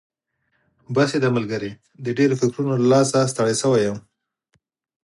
بس 0.95 1.09
یې 1.15 1.19
ده 1.23 1.29
ملګري، 1.37 1.71
د 2.05 2.07
ډېرو 2.17 2.39
فکرونو 2.41 2.73
له 2.81 2.87
لاسه 2.93 3.19
ستړی 3.31 3.55
شوی 3.61 3.81
یم. 3.87 3.97